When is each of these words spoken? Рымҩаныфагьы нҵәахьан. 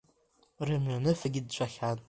Рымҩаныфагьы 0.67 1.41
нҵәахьан. 1.43 1.97